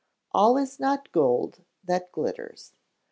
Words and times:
[ALL 0.33 0.57
IS 0.57 0.79
NOT 0.79 1.11
GOLD 1.11 1.63
THAT 1.83 2.11
GLITTERS. 2.11 2.73